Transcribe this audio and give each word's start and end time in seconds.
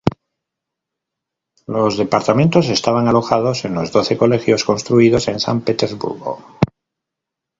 Los 1.67 1.95
departamentos 1.95 2.69
estaban 2.69 3.07
alojados 3.07 3.65
en 3.65 3.75
los 3.75 3.91
Doce 3.91 4.17
Colegios 4.17 4.63
construidos 4.63 5.27
en 5.27 5.39
San 5.39 5.61
Petersburgo. 5.61 6.57